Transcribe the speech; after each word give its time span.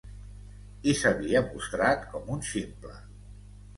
I 0.93 0.95
s'havia 1.01 1.43
mostrat 1.49 2.09
com 2.15 2.33
un 2.37 2.43
ximple. 2.51 2.97